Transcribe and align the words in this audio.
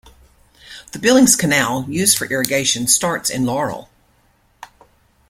The 0.93 0.97
Billings 0.97 1.35
Canal, 1.35 1.85
used 1.87 2.17
for 2.17 2.25
irrigation, 2.25 2.87
starts 2.87 3.29
in 3.29 3.45
Laurel. 3.45 3.87